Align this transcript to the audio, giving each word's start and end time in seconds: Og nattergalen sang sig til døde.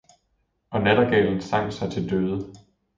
Og 0.71 0.81
nattergalen 0.81 1.41
sang 1.41 1.73
sig 1.73 1.91
til 1.91 2.09
døde. 2.09 2.53